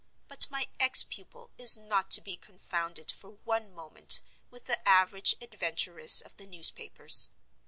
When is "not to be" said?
1.77-2.35